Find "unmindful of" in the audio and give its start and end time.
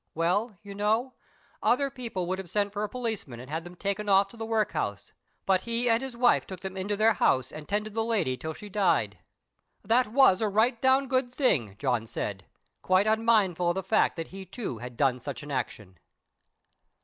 13.05-13.75